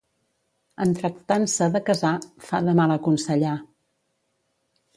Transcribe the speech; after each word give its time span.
En 0.85 0.93
tractant-se 0.99 1.67
de 1.75 1.81
casar, 1.91 2.13
fa 2.47 2.63
de 2.71 2.75
mal 2.81 2.97
aconsellar. 2.97 3.55